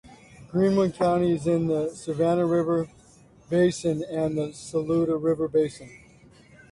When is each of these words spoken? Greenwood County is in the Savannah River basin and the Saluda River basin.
Greenwood 0.49 0.95
County 0.95 1.31
is 1.33 1.45
in 1.45 1.67
the 1.67 1.91
Savannah 1.91 2.47
River 2.47 2.87
basin 3.51 4.03
and 4.09 4.35
the 4.35 4.51
Saluda 4.51 5.15
River 5.15 5.47
basin. 5.47 5.91